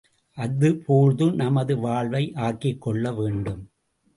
[0.37, 3.61] அதேபோழ்து நமது வாழ்வை ஆக்கிக்கொள்ள வேண்டும்.